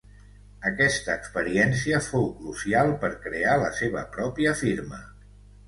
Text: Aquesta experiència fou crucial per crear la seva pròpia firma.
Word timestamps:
Aquesta 0.69 1.17
experiència 1.23 1.99
fou 2.07 2.25
crucial 2.39 2.91
per 3.05 3.13
crear 3.29 3.61
la 3.67 3.71
seva 3.83 4.05
pròpia 4.19 4.59
firma. 4.67 5.07